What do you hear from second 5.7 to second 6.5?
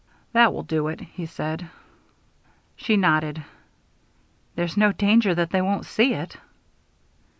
see it."